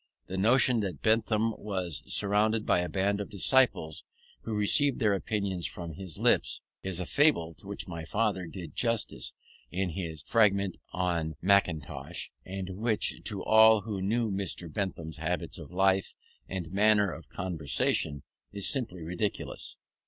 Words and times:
The 0.25 0.35
notion 0.35 0.79
that 0.79 1.03
Bentham 1.03 1.53
was 1.59 2.01
surrounded 2.11 2.65
by 2.65 2.79
a 2.79 2.89
band 2.89 3.21
of 3.21 3.29
disciples 3.29 4.03
who 4.41 4.55
received 4.57 4.97
their 4.99 5.13
opinions 5.13 5.67
from 5.67 5.93
his 5.93 6.17
lips, 6.17 6.59
is 6.81 6.99
a 6.99 7.05
fable 7.05 7.53
to 7.53 7.67
which 7.67 7.87
my 7.87 8.03
father 8.03 8.47
did 8.47 8.75
justice 8.75 9.35
in 9.69 9.91
his 9.91 10.23
"Fragment 10.23 10.77
on 10.91 11.35
Mackintosh," 11.39 12.31
and 12.43 12.77
which, 12.77 13.21
to 13.25 13.43
all 13.43 13.81
who 13.81 14.01
knew 14.01 14.31
Mr. 14.31 14.73
Bentham's 14.73 15.17
habits 15.17 15.59
of 15.59 15.69
life 15.71 16.15
and 16.49 16.73
manner 16.73 17.11
of 17.11 17.29
conversation, 17.29 18.23
is 18.51 18.67
simply 18.67 19.03
ridiculous. 19.03 19.77